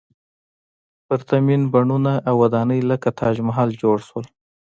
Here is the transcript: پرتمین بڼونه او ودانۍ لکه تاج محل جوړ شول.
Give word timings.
پرتمین 1.07 1.61
بڼونه 1.73 2.13
او 2.27 2.33
ودانۍ 2.43 2.79
لکه 2.91 3.09
تاج 3.19 3.35
محل 3.47 3.69
جوړ 3.81 3.97
شول. 4.07 4.25